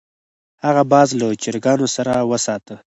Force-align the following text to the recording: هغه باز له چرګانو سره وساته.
هغه 0.65 0.83
باز 0.91 1.09
له 1.19 1.27
چرګانو 1.43 1.87
سره 1.95 2.11
وساته. 2.29 2.75